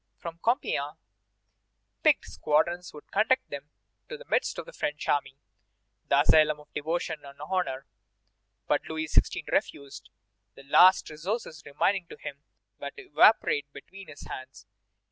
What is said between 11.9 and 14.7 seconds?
to him were to evaporate between his hands.